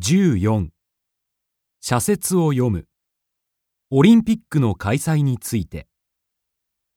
[0.00, 0.68] 14
[1.80, 2.86] 社説を読む
[3.90, 5.88] オリンピックの開催について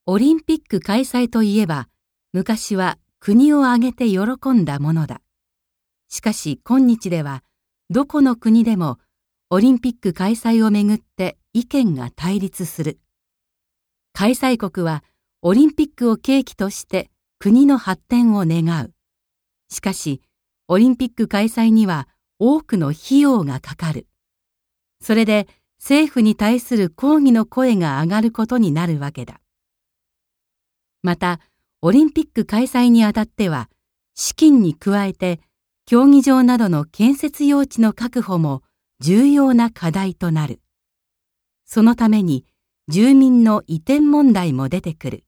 [0.06, 1.88] オリンピック開催といえば、
[2.34, 5.22] 昔は国を挙げて喜んだものだ。
[6.10, 7.44] しかし今日では、
[7.90, 9.00] どこの国でも
[9.49, 12.99] オリンピック開催をめぐって意見が対立する。
[14.13, 15.04] 開催国は
[15.41, 17.09] オリンピックを契機として
[17.39, 18.93] 国の発展を願う。
[19.70, 20.21] しかし、
[20.68, 22.07] オリンピック開催には
[22.44, 24.07] 多くの費用がかかる。
[25.00, 25.47] それで
[25.78, 29.42] 政府に対する抗議の声が上がることになるわけだ。
[31.04, 31.39] また、
[31.84, 33.70] オリンピック開催にあたっては、
[34.16, 35.39] 資金に加えて、
[35.86, 38.64] 競技場などの建設用地の確保も
[39.00, 40.62] 重要な課題となる。
[41.66, 42.48] そのために、
[42.88, 45.26] 住民の移転問題も出てくる。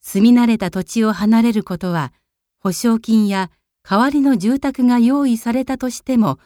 [0.00, 2.12] 住み慣れた土地を離れることは、
[2.60, 3.50] 保証金や
[3.88, 6.38] 代わりの住宅が用意されたとしても、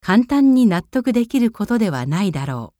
[0.00, 2.74] 簡単に納得できることではないだろ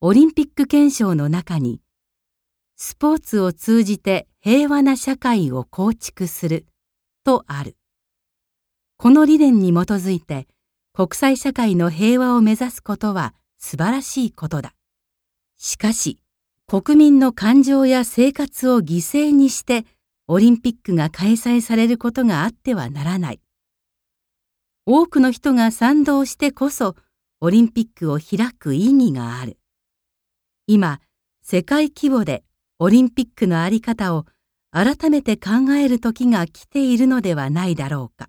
[0.00, 0.08] う。
[0.08, 1.82] オリンピック憲章の中に、
[2.76, 6.66] スポーツを通じて平和な社会を構築する
[7.24, 7.76] とある。
[8.96, 10.48] この理念に基づいて
[10.92, 14.74] 国際社会の平和を目指すことは素晴らしいことだ。
[15.58, 16.18] しかし、
[16.66, 19.84] 国民の感情や生活を犠牲にして
[20.28, 23.40] オリンピックが開催されることがあってはならない。
[24.86, 26.96] 多くの人が賛同してこそ
[27.40, 29.58] オリンピックを開く意義がある。
[30.66, 31.00] 今、
[31.42, 32.44] 世界規模で
[32.78, 34.26] オリンピックのあり方を
[34.70, 38.28] 改めて考える時が来ているのではないだろうか。